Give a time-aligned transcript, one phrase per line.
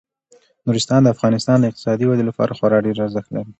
[0.65, 3.49] نورستان د افغانستان د اقتصادي ودې لپاره خورا ډیر ارزښت لري.